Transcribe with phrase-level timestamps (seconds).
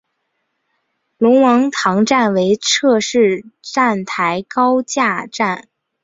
[1.19, 5.67] 龙王塘站为侧式站台高架站。